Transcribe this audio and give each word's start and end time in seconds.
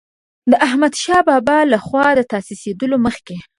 د 0.51 0.53
احمدشاه 0.67 1.21
بابا 1.27 1.57
له 1.71 1.77
خوا 1.85 2.07
د 2.15 2.21
تاسیسېدلو 2.31 2.95
مخکې. 3.05 3.37